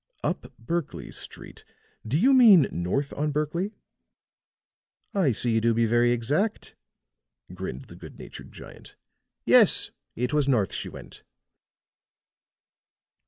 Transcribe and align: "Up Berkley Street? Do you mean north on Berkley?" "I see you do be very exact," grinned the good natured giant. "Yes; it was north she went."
"Up 0.23 0.51
Berkley 0.57 1.11
Street? 1.11 1.63
Do 2.07 2.17
you 2.17 2.33
mean 2.33 2.65
north 2.71 3.13
on 3.13 3.31
Berkley?" 3.31 3.75
"I 5.13 5.31
see 5.31 5.51
you 5.51 5.61
do 5.61 5.75
be 5.75 5.85
very 5.85 6.09
exact," 6.11 6.75
grinned 7.53 7.83
the 7.83 7.95
good 7.95 8.17
natured 8.17 8.51
giant. 8.51 8.95
"Yes; 9.45 9.91
it 10.15 10.33
was 10.33 10.47
north 10.47 10.73
she 10.73 10.89
went." 10.89 11.21